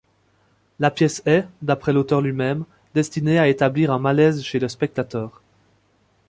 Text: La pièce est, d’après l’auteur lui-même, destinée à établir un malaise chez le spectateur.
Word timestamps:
La 0.79 0.89
pièce 0.89 1.21
est, 1.27 1.45
d’après 1.61 1.93
l’auteur 1.93 2.21
lui-même, 2.21 2.65
destinée 2.95 3.37
à 3.37 3.47
établir 3.47 3.93
un 3.93 3.99
malaise 3.99 4.41
chez 4.41 4.57
le 4.57 4.67
spectateur. 4.67 5.43